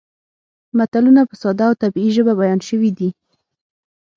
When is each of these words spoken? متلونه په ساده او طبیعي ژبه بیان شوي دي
متلونه 0.77 1.21
په 1.29 1.35
ساده 1.41 1.65
او 1.69 1.73
طبیعي 1.83 2.09
ژبه 2.15 2.33
بیان 2.41 2.59
شوي 2.69 2.91
دي 2.97 3.09